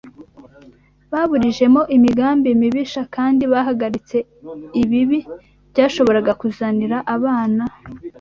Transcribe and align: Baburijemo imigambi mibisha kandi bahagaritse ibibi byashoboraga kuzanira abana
Baburijemo 1.11 1.81
imigambi 1.95 2.49
mibisha 2.61 3.01
kandi 3.15 3.43
bahagaritse 3.51 4.17
ibibi 4.81 5.19
byashoboraga 5.71 6.31
kuzanira 6.41 6.97
abana 7.15 7.63